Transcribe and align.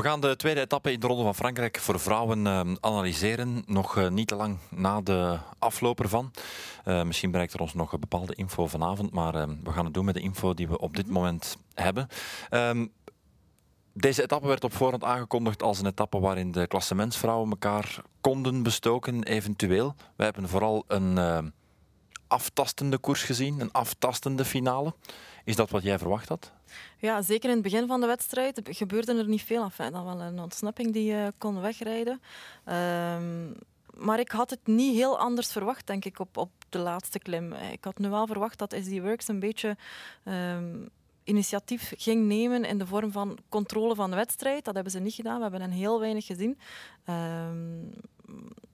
We 0.00 0.06
gaan 0.06 0.20
de 0.20 0.36
tweede 0.36 0.60
etappe 0.60 0.92
in 0.92 1.00
de 1.00 1.06
Ronde 1.06 1.22
van 1.22 1.34
Frankrijk 1.34 1.78
voor 1.78 2.00
vrouwen 2.00 2.38
uh, 2.38 2.60
analyseren. 2.80 3.62
Nog 3.66 3.96
uh, 3.96 4.08
niet 4.08 4.28
te 4.28 4.34
lang 4.34 4.58
na 4.70 5.00
de 5.00 5.38
afloop 5.58 6.00
ervan. 6.00 6.30
Uh, 6.84 7.02
misschien 7.02 7.30
bereikt 7.30 7.52
er 7.52 7.60
ons 7.60 7.74
nog 7.74 7.92
een 7.92 8.00
bepaalde 8.00 8.34
info 8.34 8.66
vanavond, 8.66 9.12
maar 9.12 9.32
we 9.32 9.72
gaan 9.72 9.84
het 9.84 9.94
doen 9.94 10.04
met 10.04 10.14
de 10.14 10.20
info 10.20 10.54
die 10.54 10.68
we 10.68 10.78
op 10.78 10.96
dit 10.96 11.08
moment 11.08 11.56
hebben. 11.74 12.08
Um, 12.50 12.92
deze 13.92 14.22
etappe 14.22 14.46
werd 14.46 14.64
op 14.64 14.72
voorhand 14.72 15.04
aangekondigd 15.04 15.62
als 15.62 15.78
een 15.78 15.86
etappe 15.86 16.20
waarin 16.20 16.52
de 16.52 16.66
klassementsvrouwen 16.66 17.50
elkaar 17.50 18.02
konden 18.20 18.62
bestoken, 18.62 19.22
eventueel. 19.22 19.94
Wij 20.16 20.26
hebben 20.26 20.48
vooral 20.48 20.84
een 20.86 21.52
aftastende 22.26 22.98
koers 22.98 23.22
gezien, 23.22 23.60
een 23.60 23.72
aftastende 23.72 24.44
finale. 24.44 24.94
Is 25.44 25.56
dat 25.56 25.70
wat 25.70 25.82
jij 25.82 25.98
verwacht 25.98 26.28
had? 26.28 26.52
Ja, 26.98 27.22
zeker 27.22 27.48
in 27.48 27.54
het 27.54 27.64
begin 27.64 27.86
van 27.86 28.00
de 28.00 28.06
wedstrijd 28.06 28.60
gebeurde 28.64 29.14
er 29.14 29.28
niet 29.28 29.42
veel. 29.42 29.62
Enfin, 29.62 29.92
dan 29.92 30.04
wel 30.04 30.20
een 30.20 30.40
ontsnapping 30.40 30.92
die 30.92 31.12
uh, 31.12 31.26
kon 31.38 31.60
wegrijden. 31.60 32.20
Um, 32.66 33.56
maar 34.00 34.18
ik 34.18 34.30
had 34.30 34.50
het 34.50 34.66
niet 34.66 34.94
heel 34.94 35.18
anders 35.18 35.52
verwacht, 35.52 35.86
denk 35.86 36.04
ik, 36.04 36.18
op, 36.18 36.36
op 36.36 36.50
de 36.68 36.78
laatste 36.78 37.18
klim. 37.18 37.52
Ik 37.52 37.84
had 37.84 37.98
nu 37.98 38.08
wel 38.08 38.26
verwacht 38.26 38.58
dat 38.58 38.76
SD 38.82 38.98
Works 38.98 39.28
een 39.28 39.40
beetje 39.40 39.76
um, 40.24 40.88
initiatief 41.24 41.92
ging 41.96 42.26
nemen 42.26 42.64
in 42.64 42.78
de 42.78 42.86
vorm 42.86 43.12
van 43.12 43.38
controle 43.48 43.94
van 43.94 44.10
de 44.10 44.16
wedstrijd. 44.16 44.64
Dat 44.64 44.74
hebben 44.74 44.92
ze 44.92 44.98
niet 44.98 45.14
gedaan. 45.14 45.36
We 45.36 45.42
hebben 45.42 45.60
hen 45.60 45.70
heel 45.70 46.00
weinig 46.00 46.26
gezien. 46.26 46.58
Um, 47.08 47.92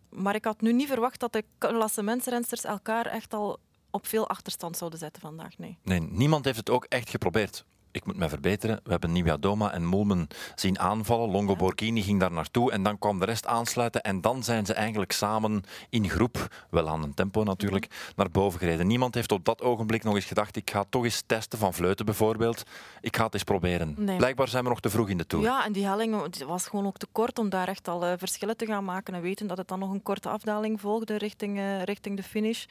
maar 0.09 0.35
ik 0.35 0.45
had 0.45 0.61
nu 0.61 0.73
niet 0.73 0.89
verwacht 0.89 1.21
dat 1.21 1.33
de 1.33 1.45
klassementsrensters 1.59 2.65
elkaar 2.65 3.07
echt 3.07 3.35
al 3.35 3.59
op 3.91 4.07
veel 4.07 4.29
achterstand 4.29 4.77
zouden 4.77 4.99
zetten 4.99 5.23
vandaag. 5.23 5.59
Nee. 5.59 5.79
nee, 5.83 6.01
niemand 6.01 6.45
heeft 6.45 6.59
het 6.59 6.71
ook 6.71 6.85
echt 6.85 7.11
geprobeerd 7.11 7.65
ik 7.97 8.07
moet 8.07 8.17
me 8.17 8.29
verbeteren. 8.29 8.81
We 8.85 8.91
hebben 8.91 9.13
Nieuwia 9.13 9.37
Doma 9.37 9.73
en 9.73 9.85
Moelmen 9.85 10.29
zien 10.55 10.79
aanvallen. 10.79 11.31
Longo 11.31 11.57
Borghini 11.57 12.03
ging 12.03 12.21
daar 12.21 12.33
naartoe 12.33 12.73
en 12.73 12.83
dan 12.83 12.99
kwam 12.99 13.19
de 13.19 13.25
rest 13.25 13.47
aansluiten. 13.47 14.03
En 14.03 14.21
dan 14.21 14.43
zijn 14.43 14.67
ze 14.67 14.75
eigenlijk 14.75 15.13
samen 15.13 15.63
in 15.91 16.09
groep, 16.09 16.65
wel 16.71 16.89
aan 16.89 17.03
een 17.03 17.15
tempo 17.15 17.43
natuurlijk, 17.43 17.89
mhm. 17.89 18.13
naar 18.17 18.31
boven 18.31 18.59
gereden. 18.59 18.87
Niemand 18.87 19.15
heeft 19.15 19.33
op 19.33 19.45
dat 19.45 19.63
ogenblik 19.63 20.05
nog 20.05 20.15
eens 20.15 20.25
gedacht, 20.25 20.57
ik 20.57 20.71
ga 20.71 20.85
toch 20.89 21.05
eens 21.05 21.23
testen 21.27 21.59
van 21.59 21.75
Vleuten 21.75 22.05
bijvoorbeeld. 22.05 22.63
Ik 23.01 23.17
ga 23.17 23.25
het 23.25 23.35
eens 23.35 23.43
proberen. 23.43 23.95
Blijkbaar 24.17 24.49
zijn 24.49 24.63
we 24.63 24.69
nog 24.69 24.81
te 24.81 24.91
vroeg 24.91 25.09
in 25.09 25.19
de 25.19 25.27
Tour. 25.27 25.45
Ja, 25.45 25.65
en 25.65 25.73
die 25.73 25.87
helling 25.87 26.45
was 26.47 26.67
gewoon 26.67 26.87
ook 26.87 26.97
te 26.97 27.07
kort 27.13 27.39
om 27.39 27.49
daar 27.49 27.69
echt 27.69 27.89
al 27.89 28.07
uh, 28.07 28.13
verschillen 28.17 28.57
te 28.57 28.67
gaan 28.67 28.85
maken. 28.85 29.15
En 29.15 29.21
weten 29.21 29.47
dat 29.47 29.59
het 29.59 29.69
dan 29.69 29.79
nog 29.79 29.91
een 29.91 30.03
korte 30.03 30.29
afdaling 30.29 30.81
volgde 30.81 31.17
richting, 31.17 31.59
uh, 31.59 31.83
richting 31.83 32.17
de 32.17 32.23
finish. 32.23 32.65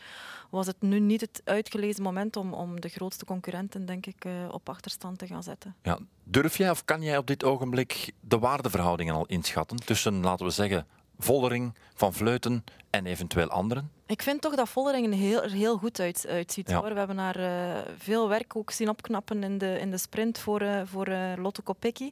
Was 0.49 0.67
het 0.67 0.81
nu 0.81 0.99
niet 0.99 1.21
het 1.21 1.41
uitgelezen 1.43 2.03
moment 2.03 2.35
om, 2.35 2.53
om 2.53 2.81
de 2.81 2.89
grootste 2.89 3.25
concurrenten, 3.25 3.85
denk 3.85 4.05
ik, 4.05 4.25
uh, 4.25 4.33
op 4.51 4.69
achterstand 4.69 5.14
te 5.17 5.27
gaan 5.27 5.43
zetten. 5.43 5.75
Ja. 5.81 5.99
Durf 6.23 6.57
jij 6.57 6.69
of 6.69 6.85
kan 6.85 7.01
jij 7.01 7.17
op 7.17 7.27
dit 7.27 7.43
ogenblik 7.43 8.11
de 8.19 8.39
waardeverhoudingen 8.39 9.15
al 9.15 9.25
inschatten 9.25 9.77
tussen, 9.77 10.21
laten 10.21 10.45
we 10.45 10.51
zeggen, 10.51 10.87
Vollering, 11.19 11.75
Van 11.93 12.13
Vleuten 12.13 12.63
en 12.89 13.05
eventueel 13.05 13.49
anderen? 13.49 13.91
Ik 14.05 14.21
vind 14.21 14.41
toch 14.41 14.55
dat 14.55 14.69
Vollering 14.69 15.07
er 15.07 15.13
heel, 15.13 15.41
heel 15.41 15.77
goed 15.77 15.99
uit, 15.99 16.25
uitziet. 16.29 16.71
Hoor. 16.71 16.89
We 16.89 16.97
hebben 16.97 17.15
daar 17.15 17.39
uh, 17.39 17.81
veel 17.97 18.29
werk 18.29 18.55
ook 18.55 18.71
zien 18.71 18.89
opknappen 18.89 19.43
in 19.43 19.57
de, 19.57 19.79
in 19.79 19.91
de 19.91 19.97
sprint 19.97 20.39
voor, 20.39 20.61
uh, 20.61 20.81
voor 20.85 21.09
uh, 21.09 21.33
Lotto 21.37 21.63
Kopecky. 21.63 22.11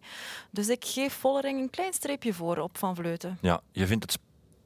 Dus 0.49 0.69
ik 0.69 0.85
geef 0.85 1.13
Vollering 1.13 1.59
een 1.59 1.69
klein 1.69 1.93
streepje 1.93 2.33
voor 2.33 2.57
op 2.57 2.77
Van 2.77 2.95
Vleuten. 2.95 3.37
Ja, 3.41 3.61
je 3.71 3.87
vindt 3.87 4.03
het 4.03 4.19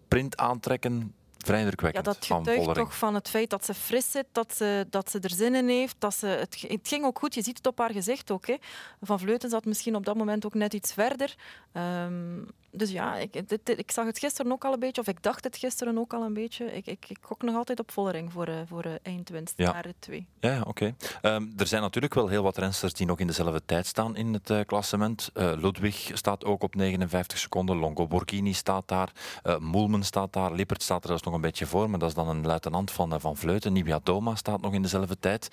sprint 0.05 0.37
aantrekken 0.37 1.13
vrij 1.47 1.59
indrukwekkend. 1.59 2.05
Ja, 2.05 2.11
dat 2.11 2.25
getuigt 2.25 2.73
toch 2.73 2.97
van 2.97 3.13
het 3.13 3.29
feit 3.29 3.49
dat 3.49 3.65
ze 3.65 3.73
fris 3.73 4.11
zit, 4.11 4.25
dat 4.31 4.55
ze, 4.55 4.87
dat 4.89 5.11
ze 5.11 5.19
er 5.19 5.29
zin 5.29 5.55
in 5.55 5.67
heeft. 5.67 5.95
Dat 5.99 6.13
ze, 6.13 6.27
het, 6.27 6.65
het 6.67 6.87
ging 6.87 7.05
ook 7.05 7.19
goed, 7.19 7.33
je 7.33 7.41
ziet 7.41 7.57
het 7.57 7.67
op 7.67 7.77
haar 7.77 7.91
gezicht 7.91 8.31
ook. 8.31 8.47
Hè. 8.47 8.55
Van 9.01 9.19
Vleuten 9.19 9.49
zat 9.49 9.65
misschien 9.65 9.95
op 9.95 10.05
dat 10.05 10.15
moment 10.15 10.45
ook 10.45 10.53
net 10.53 10.73
iets 10.73 10.93
verder. 10.93 11.35
Um, 11.73 12.47
dus 12.77 12.91
ja, 12.91 13.15
ik, 13.15 13.49
dit, 13.49 13.69
ik 13.79 13.91
zag 13.91 14.05
het 14.05 14.19
gisteren 14.19 14.51
ook 14.51 14.65
al 14.65 14.73
een 14.73 14.79
beetje, 14.79 15.01
of 15.01 15.07
ik 15.07 15.23
dacht 15.23 15.43
het 15.43 15.57
gisteren 15.57 15.97
ook 15.97 16.13
al 16.13 16.23
een 16.23 16.33
beetje. 16.33 16.65
Ik, 16.65 16.87
ik, 16.87 17.05
ik 17.09 17.17
gok 17.21 17.41
nog 17.41 17.55
altijd 17.55 17.79
op 17.79 17.91
Vollering 17.91 18.31
voor, 18.31 18.49
uh, 18.49 18.55
voor 18.67 18.85
uh, 18.85 18.91
eindwinst, 19.01 19.53
ja. 19.57 19.71
naar 19.71 19.93
2. 19.99 20.27
Ja, 20.39 20.51
ja 20.51 20.59
oké. 20.59 20.93
Okay. 21.21 21.35
Um, 21.35 21.53
er 21.57 21.67
zijn 21.67 21.81
natuurlijk 21.81 22.13
wel 22.13 22.27
heel 22.27 22.43
wat 22.43 22.57
rensters 22.57 22.93
die 22.93 23.05
nog 23.05 23.19
in 23.19 23.27
dezelfde 23.27 23.61
tijd 23.65 23.85
staan 23.85 24.15
in 24.15 24.33
het 24.33 24.49
uh, 24.49 24.59
klassement. 24.65 25.29
Ludwig 25.33 26.11
staat 26.13 26.45
ook 26.45 26.63
op 26.63 26.75
59 26.75 27.37
seconden, 27.37 27.77
Longo 27.77 28.07
Borghini 28.07 28.53
staat 28.53 28.87
daar, 28.87 29.11
Moelmen 29.59 30.03
staat 30.03 30.33
daar, 30.33 30.53
Lippert 30.53 30.83
staat 30.83 31.01
er 31.01 31.07
zelfs 31.07 31.23
nog 31.23 31.33
een 31.33 31.41
beetje 31.41 31.65
voor, 31.65 31.89
maar 31.89 31.99
dat 31.99 32.09
is 32.09 32.15
dan 32.15 32.29
een 32.29 32.45
luitenant 32.45 32.91
van, 32.91 33.21
van 33.21 33.37
Vleuten. 33.37 33.73
Nibia 33.73 33.99
Doma 34.03 34.35
staat 34.35 34.61
nog 34.61 34.73
in 34.73 34.81
dezelfde 34.81 35.19
tijd. 35.19 35.49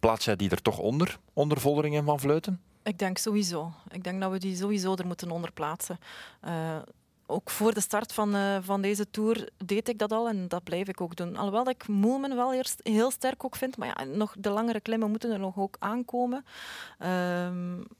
Plaats 0.00 0.24
jij 0.24 0.36
die 0.36 0.50
er 0.50 0.62
toch 0.62 0.78
onder, 0.78 1.18
onder 1.32 1.60
Vollering 1.60 1.96
en 1.96 2.04
Van 2.04 2.20
Vleuten? 2.20 2.60
Ik 2.82 2.98
denk 2.98 3.18
sowieso. 3.18 3.72
Ik 3.88 4.04
denk 4.04 4.20
dat 4.20 4.30
we 4.30 4.38
die 4.38 4.56
sowieso 4.56 4.94
er 4.94 5.06
moeten 5.06 5.30
onderplaatsen. 5.30 5.98
Uh, 6.44 6.76
ook 7.30 7.50
voor 7.50 7.74
de 7.74 7.80
start 7.80 8.12
van, 8.12 8.36
uh, 8.36 8.56
van 8.60 8.80
deze 8.80 9.10
tour 9.10 9.48
deed 9.64 9.88
ik 9.88 9.98
dat 9.98 10.12
al 10.12 10.28
en 10.28 10.48
dat 10.48 10.64
blijf 10.64 10.88
ik 10.88 11.00
ook 11.00 11.16
doen. 11.16 11.36
Alhoewel 11.36 11.68
ik 11.68 11.88
Moelman 11.88 12.36
wel 12.36 12.54
eerst 12.54 12.80
heel 12.82 13.10
sterk 13.10 13.44
ook 13.44 13.56
vind, 13.56 13.76
maar 13.76 13.88
ja, 13.88 14.04
nog 14.04 14.34
de 14.38 14.50
langere 14.50 14.80
klimmen 14.80 15.10
moeten 15.10 15.30
er 15.30 15.38
nog 15.38 15.58
ook 15.58 15.76
aankomen. 15.78 16.44
Uh, 17.02 17.48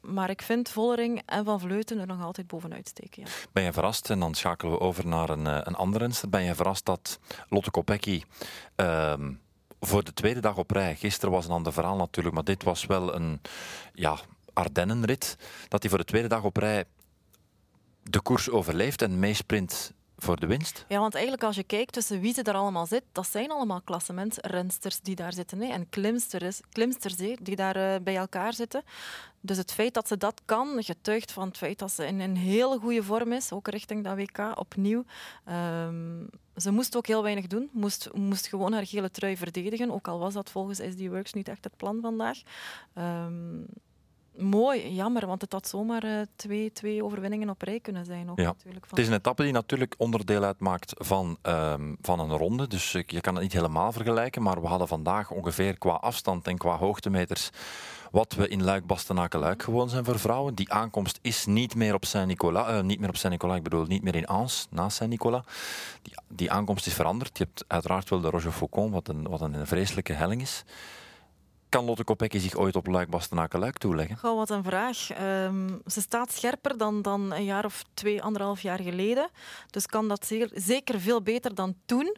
maar 0.00 0.30
ik 0.30 0.42
vind 0.42 0.68
Vollering 0.68 1.22
en 1.26 1.44
Van 1.44 1.60
Vleuten 1.60 1.98
er 1.98 2.06
nog 2.06 2.22
altijd 2.22 2.46
bovenuit 2.46 2.88
steken. 2.88 3.22
Ja. 3.22 3.28
Ben 3.52 3.62
je 3.62 3.72
verrast, 3.72 4.10
en 4.10 4.20
dan 4.20 4.34
schakelen 4.34 4.72
we 4.72 4.80
over 4.80 5.06
naar 5.06 5.28
een, 5.28 5.46
eh, 5.46 5.60
een 5.62 5.74
andere 5.74 6.04
renster, 6.04 6.28
ben 6.28 6.42
je 6.42 6.54
verrast 6.54 6.84
dat 6.84 7.18
Lotte 7.48 7.70
Kopecky... 7.70 8.22
Ehm, 8.76 9.32
voor 9.80 10.04
de 10.04 10.12
tweede 10.12 10.40
dag 10.40 10.56
op 10.56 10.70
rij, 10.70 10.96
gisteren 10.96 11.34
was 11.34 11.44
een 11.44 11.52
ander 11.52 11.72
verhaal 11.72 11.96
natuurlijk, 11.96 12.34
maar 12.34 12.44
dit 12.44 12.62
was 12.62 12.86
wel 12.86 13.14
een, 13.14 13.40
ja, 13.94 14.18
Ardennenrit, 14.60 15.36
dat 15.68 15.80
hij 15.80 15.90
voor 15.90 15.98
de 15.98 16.04
tweede 16.04 16.28
dag 16.28 16.44
op 16.44 16.56
rij 16.56 16.84
de 18.02 18.20
koers 18.20 18.50
overleeft 18.50 19.02
en 19.02 19.18
meesprint 19.18 19.92
voor 20.16 20.40
de 20.40 20.46
winst. 20.46 20.84
Ja, 20.88 20.98
want 20.98 21.14
eigenlijk 21.14 21.44
als 21.44 21.56
je 21.56 21.62
kijkt 21.62 21.92
tussen 21.92 22.20
wie 22.20 22.34
ze 22.34 22.42
daar 22.42 22.54
allemaal 22.54 22.86
zit, 22.86 23.02
dat 23.12 23.26
zijn 23.26 23.50
allemaal 23.50 23.80
klassementsrensters 23.80 25.00
die 25.00 25.14
daar 25.14 25.32
zitten. 25.32 25.60
Hè. 25.60 25.72
En 25.72 25.88
klimsters, 25.88 26.60
klimsters 26.72 27.16
die 27.16 27.56
daar 27.56 27.76
uh, 27.76 27.94
bij 28.02 28.16
elkaar 28.16 28.54
zitten. 28.54 28.82
Dus 29.40 29.56
het 29.56 29.72
feit 29.72 29.94
dat 29.94 30.08
ze 30.08 30.16
dat 30.16 30.40
kan, 30.44 30.82
getuigt 30.82 31.32
van 31.32 31.48
het 31.48 31.56
feit 31.56 31.78
dat 31.78 31.92
ze 31.92 32.06
in 32.06 32.20
een 32.20 32.36
hele 32.36 32.78
goede 32.78 33.02
vorm 33.02 33.32
is, 33.32 33.52
ook 33.52 33.68
richting 33.68 34.04
dat 34.04 34.16
WK 34.16 34.52
opnieuw. 34.54 35.04
Um, 35.48 36.28
ze 36.56 36.70
moest 36.70 36.96
ook 36.96 37.06
heel 37.06 37.22
weinig 37.22 37.46
doen, 37.46 37.68
moest, 37.72 38.08
moest 38.12 38.46
gewoon 38.46 38.72
haar 38.72 38.86
gele 38.86 39.10
trui 39.10 39.36
verdedigen, 39.36 39.90
ook 39.90 40.08
al 40.08 40.18
was 40.18 40.34
dat 40.34 40.50
volgens 40.50 40.78
SD 40.78 41.06
Works 41.06 41.32
niet 41.32 41.48
echt 41.48 41.64
het 41.64 41.76
plan 41.76 41.98
vandaag. 42.00 42.38
Um, 42.94 43.66
mooi, 44.36 44.94
jammer, 44.94 45.26
want 45.26 45.40
het 45.40 45.52
had 45.52 45.68
zomaar 45.68 46.04
uh, 46.04 46.20
twee, 46.36 46.72
twee 46.72 47.04
overwinningen 47.04 47.50
op 47.50 47.62
rij 47.62 47.80
kunnen 47.80 48.04
zijn. 48.04 48.30
Ook, 48.30 48.38
ja. 48.38 48.44
natuurlijk, 48.44 48.86
van... 48.86 48.98
Het 48.98 49.06
is 49.06 49.12
een 49.12 49.18
etappe 49.18 49.42
die 49.42 49.52
natuurlijk 49.52 49.94
onderdeel 49.98 50.42
uitmaakt 50.42 50.92
van, 50.96 51.38
um, 51.42 51.96
van 52.02 52.20
een 52.20 52.36
ronde, 52.36 52.66
dus 52.66 52.92
je 52.92 53.20
kan 53.20 53.34
het 53.34 53.42
niet 53.42 53.52
helemaal 53.52 53.92
vergelijken, 53.92 54.42
maar 54.42 54.60
we 54.60 54.66
hadden 54.66 54.88
vandaag 54.88 55.30
ongeveer 55.30 55.78
qua 55.78 55.92
afstand 55.92 56.46
en 56.46 56.58
qua 56.58 56.76
hoogtemeters 56.76 57.50
wat 58.10 58.34
we 58.34 58.48
in 58.48 58.64
Luik-Bastenaken-Luik 58.64 59.62
gewoon 59.62 59.88
zijn 59.88 60.04
voor 60.04 60.18
vrouwen. 60.18 60.54
Die 60.54 60.72
aankomst 60.72 61.18
is 61.22 61.46
niet 61.46 61.74
meer 61.74 61.94
op 61.94 62.04
Saint-Nicolas, 62.04 62.70
uh, 62.70 62.80
niet 62.80 63.00
meer 63.00 63.08
op 63.08 63.16
Saint-Nicolas, 63.16 63.56
ik 63.56 63.62
bedoel 63.62 63.84
niet 63.84 64.02
meer 64.02 64.14
in 64.14 64.26
Ans, 64.26 64.66
naast 64.70 64.96
Saint-Nicolas. 64.96 65.44
Die, 66.02 66.14
die 66.28 66.50
aankomst 66.50 66.86
is 66.86 66.94
veranderd. 66.94 67.38
Je 67.38 67.44
hebt 67.44 67.64
uiteraard 67.66 68.10
wel 68.10 68.20
de 68.20 68.30
Roger 68.30 68.52
Faucon, 68.52 68.90
wat 68.90 69.08
een, 69.08 69.28
wat 69.28 69.40
een 69.40 69.66
vreselijke 69.66 70.12
helling 70.12 70.40
is. 70.40 70.64
Kan 71.70 71.84
Lotte 71.84 72.04
Kopecky 72.04 72.38
zich 72.38 72.54
ooit 72.54 72.76
op 72.76 72.86
Luik 72.86 73.08
Bastenaken-Luik 73.08 73.78
toeleggen? 73.78 74.16
Goh, 74.16 74.36
wat 74.36 74.50
een 74.50 74.64
vraag. 74.64 75.20
Um, 75.20 75.82
ze 75.86 76.00
staat 76.00 76.32
scherper 76.32 76.78
dan, 76.78 77.02
dan 77.02 77.32
een 77.32 77.44
jaar 77.44 77.64
of 77.64 77.84
twee, 77.94 78.22
anderhalf 78.22 78.60
jaar 78.60 78.80
geleden. 78.80 79.30
Dus 79.70 79.86
kan 79.86 80.08
dat 80.08 80.26
zeker, 80.26 80.50
zeker 80.54 81.00
veel 81.00 81.22
beter 81.22 81.54
dan 81.54 81.74
toen. 81.84 82.16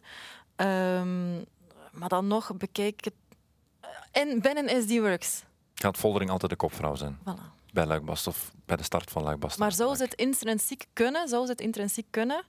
Um, 0.56 1.44
maar 1.90 2.08
dan 2.08 2.26
nog, 2.26 2.56
bekijk 2.56 3.04
het... 3.04 3.14
En 4.10 4.40
binnen 4.40 4.82
SD 4.82 4.98
Works. 4.98 5.42
Gaat 5.74 5.96
Voldering 5.96 6.30
altijd 6.30 6.50
de 6.50 6.56
kopvrouw 6.56 6.94
zijn? 6.94 7.18
Voilà. 7.18 7.72
Bij 7.72 7.86
Luikbast 7.86 8.26
of 8.26 8.52
bij 8.66 8.76
de 8.76 8.82
start 8.82 9.10
van 9.10 9.22
Luikbast. 9.22 9.58
Maar 9.58 9.72
zou 9.72 9.96
ze 9.96 10.02
het 10.02 10.14
intrinsiek 10.14 10.86
kunnen? 10.92 11.28
Zou 11.28 11.44
ze 11.44 11.50
het 11.50 11.60
intrinsiek 11.60 12.06
kunnen? 12.10 12.44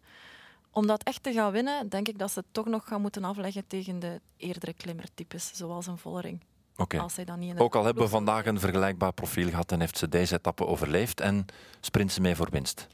Om 0.72 0.88
dat 0.88 1.04
echt 1.04 1.24
te 1.24 1.34
gaan 1.34 1.52
winnen, 1.52 1.90
denk 1.90 2.08
ik 2.08 2.20
dat 2.20 2.32
ze 2.32 2.40
het 2.40 2.48
toch 2.52 2.66
nog 2.66 2.88
gaan 2.88 3.02
moeten 3.02 3.24
afleggen 3.24 3.68
tegen 3.68 4.00
de 4.00 4.22
eerdere 4.38 4.74
klimmertypes, 4.74 5.52
zoals 5.54 5.88
een 5.88 5.98
Vollering. 5.98 6.40
Als 6.76 7.16
dan 7.26 7.40
niet 7.40 7.60
Ook 7.60 7.76
al 7.76 7.86
hebben 7.86 8.04
we 8.04 8.10
vandaag 8.10 8.46
een 8.46 8.60
vergelijkbaar 8.60 9.14
profiel 9.14 9.50
gehad 9.50 9.72
en 9.72 9.80
heeft 9.80 9.98
ze 9.98 10.10
deze 10.10 10.36
etappe 10.36 10.66
overleefd 10.66 11.20
en 11.20 11.46
sprint 11.80 12.12
ze 12.12 12.22
mee 12.22 12.36
voor 12.36 12.48
winst. 12.52 12.88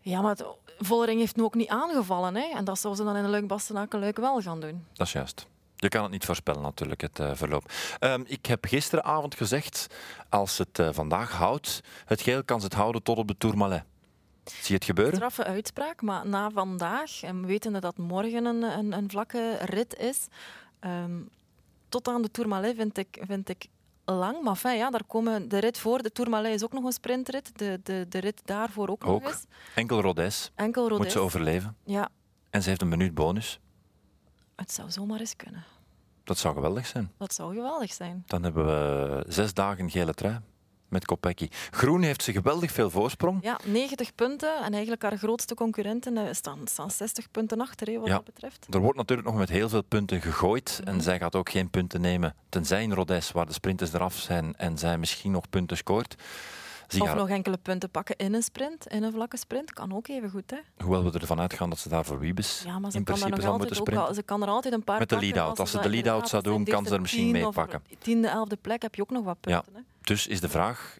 Ja, 0.00 0.20
maar 0.20 0.36
Vollering 0.78 1.20
heeft 1.20 1.36
nu 1.36 1.42
ook 1.42 1.54
niet 1.54 1.68
aangevallen. 1.68 2.34
Hè? 2.34 2.52
En 2.54 2.64
dat 2.64 2.78
zou 2.78 2.94
ze 2.94 3.04
dan 3.04 3.16
in 3.16 3.22
de 3.22 3.28
Luik 3.28 3.46
Bastenaken 3.46 4.20
wel 4.20 4.40
gaan 4.40 4.60
doen. 4.60 4.86
Dat 4.92 5.06
is 5.06 5.12
juist. 5.12 5.46
Je 5.76 5.88
kan 5.88 6.02
het 6.02 6.10
niet 6.10 6.24
voorspellen 6.24 6.62
natuurlijk, 6.62 7.00
het 7.00 7.18
uh, 7.18 7.30
verloop. 7.34 7.72
Um, 8.00 8.24
ik 8.26 8.46
heb 8.46 8.64
gisteravond 8.64 9.34
gezegd, 9.34 9.86
als 10.28 10.58
het 10.58 10.78
uh, 10.78 10.88
vandaag 10.92 11.32
houdt, 11.32 11.80
het 12.04 12.20
geel 12.20 12.44
kan 12.44 12.60
ze 12.60 12.64
het 12.64 12.74
houden 12.74 13.02
tot 13.02 13.18
op 13.18 13.28
de 13.28 13.36
Tourmalet. 13.38 13.84
Zie 14.44 14.64
je 14.66 14.74
het 14.74 14.84
gebeuren? 14.84 15.14
Straffe 15.14 15.44
uitspraak, 15.44 16.02
maar 16.02 16.26
na 16.26 16.50
vandaag, 16.50 17.22
en 17.22 17.46
wetende 17.46 17.80
dat 17.80 17.96
morgen 17.96 18.44
een, 18.44 18.62
een, 18.62 18.92
een 18.92 19.10
vlakke 19.10 19.58
rit 19.60 19.96
is, 19.96 20.26
um, 20.80 21.28
tot 21.90 22.08
aan 22.08 22.22
de 22.22 22.30
Tourmalet 22.30 22.76
vind 22.76 22.98
ik, 22.98 23.22
vind 23.26 23.48
ik 23.48 23.66
lang. 24.04 24.42
Maar 24.42 24.56
fijn, 24.56 24.78
ja, 24.78 24.90
daar 24.90 25.04
komen 25.06 25.48
de 25.48 25.58
rit 25.58 25.78
voor. 25.78 26.02
De 26.02 26.12
Tourmalet 26.12 26.52
is 26.54 26.64
ook 26.64 26.72
nog 26.72 26.84
een 26.84 26.92
sprintrit. 26.92 27.58
De, 27.58 27.80
de, 27.82 28.06
de 28.08 28.18
rit 28.18 28.40
daarvoor 28.44 28.88
ook, 28.88 29.06
Ook. 29.06 29.22
nog 29.22 29.32
eens. 29.32 29.44
Enkel 29.74 30.00
Rodez 30.00 30.50
Enkel 30.54 30.82
moet 30.82 30.90
Rodez. 30.90 31.12
ze 31.12 31.18
overleven. 31.18 31.76
Ja, 31.84 32.08
En 32.50 32.62
ze 32.62 32.68
heeft 32.68 32.82
een 32.82 32.88
minuut 32.88 33.14
bonus. 33.14 33.60
het 34.56 34.72
zou 34.72 34.90
zomaar 34.90 35.20
eens 35.20 35.36
kunnen. 35.36 35.64
Dat 36.24 36.38
zou 36.38 36.54
geweldig 36.54 36.86
zijn. 36.86 37.12
Dat 37.18 37.34
zou 37.34 37.54
geweldig 37.54 37.92
zijn. 37.92 38.22
Dan 38.26 38.42
hebben 38.42 38.66
we 38.66 39.24
zes 39.28 39.54
dagen 39.54 39.90
gele 39.90 40.14
trui 40.14 40.38
met 40.90 41.04
Kopecky. 41.04 41.48
Groen 41.70 42.02
heeft 42.02 42.22
ze 42.22 42.32
geweldig 42.32 42.72
veel 42.72 42.90
voorsprong. 42.90 43.38
Ja, 43.42 43.58
90 43.64 44.14
punten. 44.14 44.56
En 44.64 44.72
eigenlijk 44.72 45.02
haar 45.02 45.18
grootste 45.18 45.54
concurrenten 45.54 46.16
eh, 46.16 46.32
staan, 46.32 46.58
staan 46.64 46.90
60 46.90 47.30
punten 47.30 47.60
achter, 47.60 47.98
wat 47.98 48.08
Ja. 48.08 48.14
dat 48.14 48.24
betreft. 48.24 48.66
Er 48.70 48.80
wordt 48.80 48.96
natuurlijk 48.98 49.28
nog 49.28 49.36
met 49.38 49.48
heel 49.48 49.68
veel 49.68 49.82
punten 49.82 50.20
gegooid. 50.20 50.80
En 50.84 50.94
Mhm. 50.94 51.02
zij 51.02 51.18
gaat 51.18 51.34
ook 51.36 51.50
geen 51.50 51.70
punten 51.70 52.00
nemen. 52.00 52.34
Tenzij 52.48 52.82
in 52.82 52.92
Rodez, 52.92 53.30
waar 53.32 53.46
de 53.46 53.52
sprinters 53.52 53.92
eraf 53.92 54.14
zijn 54.16 54.54
en 54.56 54.78
zij 54.78 54.98
misschien 54.98 55.30
nog 55.30 55.48
punten 55.50 55.76
scoort. 55.76 56.14
Zie 56.88 57.00
Of 57.00 57.06
haar- 57.06 57.16
nog 57.16 57.28
enkele 57.28 57.56
punten 57.56 57.90
pakken 57.90 58.16
in 58.16 58.34
een 58.34 58.42
sprint, 58.42 58.86
in 58.86 59.02
een 59.02 59.12
vlakke 59.12 59.36
sprint. 59.36 59.72
Kan 59.72 59.94
ook 59.94 60.08
even 60.08 60.30
goed, 60.30 60.50
hè? 60.50 60.56
Hoewel 60.84 61.04
we 61.10 61.18
ervan 61.18 61.40
uitgaan 61.40 61.70
dat 61.70 61.78
ze 61.78 61.88
daar 61.88 62.04
voor 62.04 62.18
Wiebes 62.18 62.62
Ja, 62.66 62.78
maar 62.78 62.90
ze 62.90 62.96
in 62.98 63.04
kan, 63.04 63.14
principe 63.18 63.42
zal 63.42 63.56
moeten 63.56 63.76
sprinten. 63.76 64.06
al, 64.06 64.14
ze 64.14 64.22
kan 64.22 64.42
er 64.42 64.48
altijd 64.48 64.74
een 64.74 64.84
paar 64.84 64.98
Met 64.98 65.08
de 65.08 65.14
pakken 65.14 65.32
lead-out. 65.34 65.60
Als 65.60 65.70
ze 65.70 65.80
de 65.80 65.88
lead-out 65.88 66.28
zou 66.28 66.42
doen, 66.42 66.64
kan 66.64 66.86
ze 66.86 66.94
er 66.94 67.00
misschien 67.00 67.32
tien 67.32 67.46
of 67.46 67.54
meepakken. 67.56 67.82
Tiende, 67.98 68.28
elfde 68.28 68.56
plek 68.56 68.82
heb 68.82 68.94
je 68.94 69.02
ook 69.02 69.10
nog 69.10 69.24
wat 69.24 69.36
Ja. 69.40 69.60
punten. 69.60 69.82
Hè? 69.82 69.88
Dus 70.10 70.26
is 70.26 70.40
de 70.40 70.48
vraag, 70.48 70.98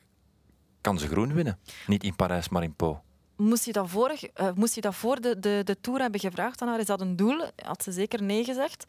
kan 0.81 0.99
ze 0.99 1.07
groen 1.09 1.33
winnen? 1.35 1.59
Niet 1.87 2.05
in 2.05 2.17
Parijs, 2.17 2.49
maar 2.49 2.63
in 2.63 2.75
Po. 2.75 3.01
Moest 3.37 3.65
je 3.65 3.73
dat, 3.73 3.89
vorig, 3.89 4.25
eh, 4.25 4.49
moest 4.55 4.75
je 4.75 4.81
dat 4.81 4.95
voor 4.95 5.21
de, 5.21 5.39
de, 5.39 5.61
de 5.65 5.81
Tour 5.81 6.01
hebben 6.01 6.21
gevraagd 6.21 6.63
aan 6.63 6.69
haar, 6.69 6.79
is 6.79 6.87
dat 6.87 7.01
een 7.01 7.17
doel? 7.17 7.43
Had 7.65 7.83
ze 7.83 7.93
zeker 7.93 8.23
nee 8.23 8.45
gezegd. 8.45 8.85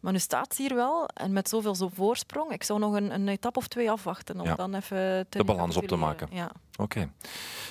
Maar 0.00 0.12
nu 0.12 0.18
staat 0.18 0.54
ze 0.54 0.62
hier 0.62 0.74
wel, 0.74 1.06
en 1.08 1.32
met 1.32 1.48
zoveel 1.48 1.74
zo 1.74 1.90
voorsprong. 1.94 2.50
Ik 2.52 2.62
zou 2.62 2.78
nog 2.78 2.94
een, 2.94 3.14
een 3.14 3.28
etappe 3.28 3.58
of 3.58 3.68
twee 3.68 3.90
afwachten 3.90 4.40
om 4.40 4.46
Ja. 4.46 4.54
dan 4.54 4.74
even 4.74 5.26
te 5.28 5.38
De 5.38 5.44
balans 5.44 5.76
op 5.76 5.86
te 5.86 5.96
maken. 5.96 6.28
Ja. 6.30 6.50
Oké. 6.78 7.10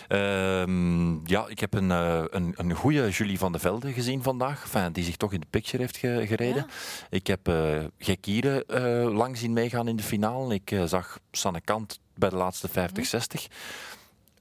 Ehm, 0.08 1.28
ja, 1.28 1.48
ik 1.48 1.60
heb 1.60 1.74
een, 1.74 1.92
eh, 1.92 2.24
een, 2.30 2.54
een 2.58 2.74
goede 2.76 3.10
Julie 3.10 3.38
van 3.38 3.52
de 3.52 3.60
Velde 3.60 3.94
gezien 3.94 4.24
vandaag, 4.24 4.62
enfin, 4.64 4.92
die 4.92 5.04
zich 5.04 5.16
toch 5.18 5.34
in 5.34 5.40
de 5.40 5.48
picture 5.50 5.82
heeft 5.84 5.98
ge- 5.98 6.24
gereden. 6.28 6.66
Ja. 6.68 6.74
Ik 7.10 7.28
heb 7.28 7.48
uh, 7.48 7.84
Gekire 7.98 8.66
eh, 8.66 9.14
lang 9.14 9.38
zien 9.38 9.54
meegaan 9.54 9.88
in 9.88 9.96
de 9.96 10.04
finale. 10.04 10.54
Ik 10.54 10.72
eh, 10.72 10.84
zag 10.84 11.20
Sanne 11.32 11.62
Kant 11.62 12.00
bij 12.16 12.30
de 12.30 12.36
laatste 12.36 12.70
50-60. 12.70 12.72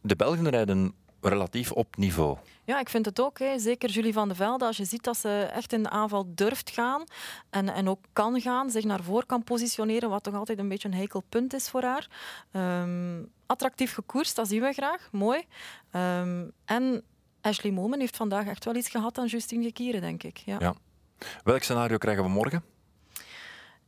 De 0.01 0.17
Belgen 0.17 0.49
rijden 0.49 0.95
relatief 1.21 1.73
op 1.73 1.97
niveau. 1.97 2.37
Ja, 2.65 2.81
ik 2.81 2.89
vind 2.89 3.07
het 3.07 3.21
ook. 3.21 3.39
Hè. 3.39 3.59
Zeker 3.59 3.91
Julie 3.91 4.13
van 4.13 4.29
de 4.29 4.35
Velde. 4.35 4.65
Als 4.65 4.77
je 4.77 4.85
ziet 4.85 5.05
dat 5.05 5.17
ze 5.17 5.49
echt 5.53 5.73
in 5.73 5.83
de 5.83 5.91
aanval 5.91 6.27
durft 6.35 6.71
gaan 6.71 7.05
en, 7.51 7.69
en 7.69 7.89
ook 7.89 8.01
kan 8.13 8.41
gaan, 8.41 8.71
zich 8.71 8.85
naar 8.85 9.03
voren 9.03 9.27
kan 9.27 9.45
positioneren, 9.45 10.11
wat 10.11 10.23
toch 10.23 10.35
altijd 10.35 10.59
een 10.59 10.69
beetje 10.69 10.89
een 10.89 10.95
heikel 10.95 11.23
punt 11.29 11.55
is 11.55 11.69
voor 11.69 11.83
haar. 11.83 12.09
Ehm, 12.53 13.23
attractief 13.47 13.95
gekoerst, 13.95 14.37
dat 14.37 14.49
zien 14.49 14.63
we 14.63 14.73
graag. 14.73 15.09
Mooi. 15.13 15.45
Ehm, 15.91 16.45
en 16.65 17.03
Ashley 17.41 17.73
Momen 17.73 18.01
heeft 18.01 18.17
vandaag 18.17 18.47
echt 18.47 18.65
wel 18.65 18.75
iets 18.75 18.89
gehad 18.89 19.19
aan 19.19 19.27
Justine 19.27 19.65
Gekieren, 19.65 20.01
denk 20.01 20.23
ik. 20.23 20.37
Ja. 20.37 20.57
Ja. 20.59 20.75
Welk 21.45 21.63
scenario 21.63 21.97
krijgen 21.97 22.23
we 22.25 22.31
morgen? 22.31 22.65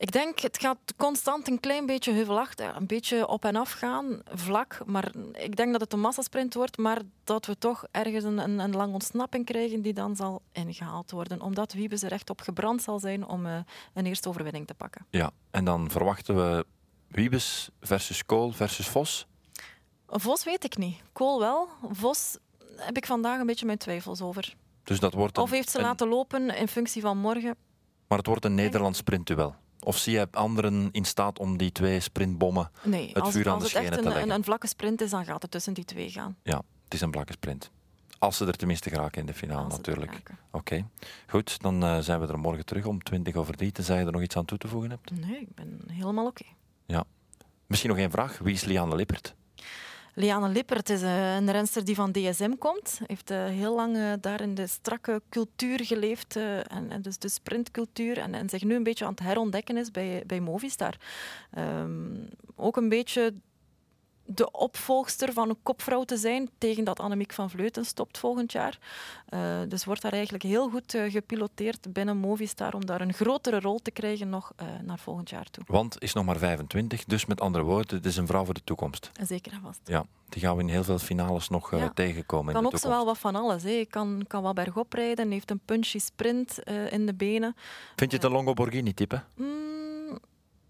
Ik 0.03 0.13
denk, 0.13 0.39
het 0.39 0.59
gaat 0.61 0.95
constant 0.97 1.49
een 1.49 1.61
klein 1.61 1.87
beetje 1.87 2.13
heuvelachtig, 2.13 2.77
een 2.77 2.87
beetje 2.87 3.27
op 3.27 3.45
en 3.45 3.57
af 3.57 3.71
gaan, 3.73 4.23
vlak. 4.25 4.79
Maar 4.87 5.13
ik 5.33 5.57
denk 5.57 5.73
dat 5.73 5.81
het 5.81 5.93
een 5.93 6.01
massasprint 6.01 6.55
wordt, 6.55 6.79
maar 6.79 7.01
dat 7.25 7.47
we 7.47 7.59
toch 7.59 7.85
ergens 7.91 8.25
een, 8.25 8.39
een, 8.39 8.59
een 8.59 8.77
lange 8.77 8.93
ontsnapping 8.93 9.45
krijgen 9.45 9.83
die 9.83 9.93
dan 9.93 10.17
zal 10.17 10.43
ingehaald 10.53 11.11
worden. 11.11 11.41
Omdat 11.41 11.73
Wiebes 11.73 12.03
er 12.03 12.13
echt 12.13 12.31
op 12.31 12.41
gebrand 12.41 12.83
zal 12.83 12.99
zijn 12.99 13.27
om 13.27 13.47
uh, 13.47 13.59
een 13.95 14.07
eerste 14.07 14.29
overwinning 14.29 14.67
te 14.67 14.75
pakken. 14.75 15.07
Ja, 15.11 15.31
en 15.51 15.65
dan 15.65 15.91
verwachten 15.91 16.37
we 16.37 16.67
Wiebes 17.09 17.71
versus 17.81 18.27
Kool 18.27 18.53
versus 18.53 18.89
Vos? 18.89 19.27
Vos 20.07 20.45
weet 20.45 20.65
ik 20.65 20.77
niet. 20.77 20.97
Kool 21.13 21.39
wel. 21.39 21.69
Vos 21.91 22.37
heb 22.77 22.97
ik 22.97 23.07
vandaag 23.07 23.41
een 23.41 23.47
beetje 23.47 23.67
mijn 23.67 23.79
twijfels 23.79 24.21
over. 24.21 24.55
Dus 24.85 25.01
dat 25.01 25.15
wordt 25.15 25.39
of 25.39 25.51
heeft 25.51 25.71
ze 25.71 25.79
een, 25.79 25.85
laten 25.85 26.09
lopen 26.09 26.57
in 26.57 26.69
functie 26.69 27.03
van 27.03 27.19
morgen? 27.19 27.57
Maar 28.09 28.19
het 28.19 28.27
wordt 28.27 28.45
een 28.45 28.55
Nederlands 28.55 28.99
sprintduel. 28.99 29.55
Of 29.85 29.99
zie 29.99 30.13
je 30.13 30.29
anderen 30.31 30.89
in 30.93 31.05
staat 31.05 31.39
om 31.39 31.57
die 31.57 31.73
twee 31.73 32.01
sprintbommen 32.01 32.71
nee, 32.83 33.09
het 33.09 33.21
als, 33.23 33.35
vuur 33.35 33.49
aan 33.49 33.55
als 33.55 33.63
de 33.63 33.69
het 33.69 33.77
echt 33.77 33.87
schenen 33.87 34.03
te 34.03 34.09
leggen? 34.09 34.31
een, 34.31 34.37
een, 34.37 34.45
vlakke 34.45 34.67
sprint 34.67 35.01
is, 35.01 35.11
dan 35.11 35.25
gaat 35.25 35.43
het 35.43 35.51
tussen 35.51 35.75
die 35.75 35.85
twee 35.85 36.11
gaan. 36.11 36.37
Ja, 36.43 36.63
het 36.85 36.95
is 36.95 37.01
een 37.01 37.11
blakke 37.11 37.33
sprint. 37.33 37.71
Als 38.19 38.37
ze 38.37 38.47
er 38.47 38.57
tenminste 38.57 38.89
geraken 38.91 39.21
in 39.21 39.27
de 39.27 39.35
finale, 39.35 39.65
Als 39.65 39.77
natuurlijk. 39.77 40.23
Oké, 40.51 40.87
goed. 41.27 41.61
Dan 41.63 41.85
uh, 41.85 41.99
zijn 41.99 42.21
we 42.21 42.27
er 42.27 42.39
morgen 42.39 42.65
terug 42.65 42.85
om 42.85 43.03
20 43.03 43.35
over 43.35 43.57
3. 43.57 43.73
Tenzij 43.73 43.99
je 43.99 44.07
er 44.07 44.13
nog 44.13 44.23
iets 44.23 44.37
aan 44.37 44.45
toe 44.45 44.59
te 44.59 44.69
voegen 44.69 44.91
hebt. 44.91 45.11
Nee, 45.11 45.41
ik 45.41 45.55
ben 45.55 45.81
helemaal 45.87 46.27
oké. 46.27 46.45
Ja. 46.87 47.05
Misschien 47.67 47.91
nog 47.91 47.99
één 47.99 48.11
vraag. 48.11 48.39
Wie 48.39 48.55
is 48.55 48.65
Liane 48.65 48.97
Lippert? 48.97 49.35
Liane 50.15 50.49
Lippert 50.49 50.91
is 50.91 51.03
uh, 51.03 51.35
een 51.35 51.51
renster 51.51 51.85
die 51.85 51.95
van 51.95 52.13
DSM 52.13 52.57
komt. 52.59 53.01
Heeft 53.07 53.31
uh, 53.31 53.45
heel 53.45 53.75
lang 53.75 53.97
uh, 53.97 54.13
daar 54.21 54.41
in 54.41 54.55
de 54.55 54.67
strakke 54.67 55.23
cultuur 55.29 55.85
geleefd. 55.85 56.37
en, 56.37 57.03
dus 57.03 57.19
de 57.19 57.29
sprintcultuur. 57.29 58.19
En, 58.19 58.49
zich 58.49 58.63
nu 58.63 58.75
een 58.75 58.83
beetje 58.83 59.05
aan 59.05 59.11
het 59.11 59.21
herontdekken 59.21 59.77
is 59.77 59.91
bij, 59.91 60.23
bij 60.27 60.41
Movistar. 60.41 60.97
Um, 61.59 62.29
ook 62.57 62.77
een 62.77 62.89
beetje 62.89 63.35
de 64.35 64.51
opvolgster 64.51 65.33
van 65.33 65.49
een 65.49 65.63
kopvrouw 65.63 66.05
te 66.05 66.17
zijn 66.17 66.51
tegen 66.59 66.85
dat 66.85 67.01
Annemiek 67.01 67.33
van 67.33 67.51
Vleuten 67.51 67.85
stopt 67.85 68.19
volgend 68.19 68.53
jaar. 68.53 68.79
Uh, 69.31 69.41
dus 69.69 69.85
wordt 69.85 70.03
daar 70.03 70.13
eigenlijk 70.13 70.45
heel 70.45 70.69
goed 70.69 70.95
uh, 70.95 71.11
gepiloteerd 71.11 71.93
binnen 71.93 72.17
Movistar 72.17 72.75
om 72.75 72.87
daar 72.87 73.01
een 73.01 73.13
grotere 73.13 73.61
rol 73.61 73.79
te 73.79 73.91
krijgen 73.91 74.29
nog 74.29 74.53
uh, 74.63 74.67
naar 74.83 74.99
volgend 74.99 75.31
jaar 75.31 75.51
toe. 75.51 75.65
Want 75.67 76.03
is 76.03 76.13
nog 76.13 76.25
maar 76.25 76.39
25, 76.39 77.05
dus 77.05 77.27
met 77.27 77.41
andere 77.41 77.65
woorden, 77.65 77.97
het 77.97 78.07
is 78.07 78.17
een 78.17 78.27
vrouw 78.27 78.45
voor 78.45 78.55
de 78.55 78.65
toekomst. 78.65 79.11
Zeker 79.23 79.53
en 79.53 79.61
vast. 79.63 79.81
Ja, 79.85 80.05
die 80.29 80.43
gaan 80.43 80.57
we 80.57 80.63
in 80.63 80.69
heel 80.69 80.85
veel 80.85 80.99
finales 80.99 81.49
nog 81.49 81.71
ja. 81.71 81.91
tegenkomen. 81.95 82.53
Kan 82.53 82.63
in 82.63 82.67
ook 82.67 82.75
de 82.75 82.79
zo 82.79 82.89
wel 82.89 83.05
wat 83.05 83.19
van 83.19 83.37
alles. 83.37 83.63
Hè. 83.63 83.85
Kan, 83.91 84.25
kan 84.27 84.43
wel 84.43 84.53
bergop 84.53 84.93
rijden, 84.93 85.31
heeft 85.31 85.51
een 85.51 85.61
punchy 85.65 85.99
sprint 85.99 86.59
in 86.91 87.07
de 87.07 87.15
benen. 87.15 87.57
Vind 87.97 88.11
je 88.11 88.17
het 88.17 88.27
een 88.27 88.33
Longoborghini-type? 88.33 89.23
Mm, 89.37 89.62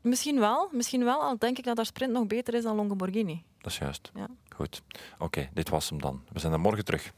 misschien 0.03 0.39
wel, 0.39 0.69
misschien 0.73 1.05
wel. 1.05 1.23
Al 1.23 1.39
denk 1.39 1.59
ik 1.59 1.65
dat 1.65 1.77
haar 1.77 1.87
sprint 1.87 2.13
nog 2.13 2.27
beter 2.27 2.55
is 2.55 2.63
dan 2.63 2.77
Longoborghini. 2.77 3.43
Dat 3.59 3.73
is 3.73 3.79
juist. 3.79 4.11
Ja. 4.15 4.27
Goed. 4.55 4.83
Oké, 5.15 5.25
okay, 5.25 5.51
dit 5.55 5.69
was 5.69 5.89
hem 5.89 6.01
dan. 6.01 6.23
We 6.33 6.39
zijn 6.39 6.53
er 6.53 6.61
morgen 6.61 6.85
terug. 6.85 7.13